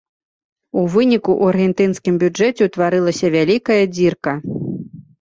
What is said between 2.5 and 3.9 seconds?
ўтварылася вялікая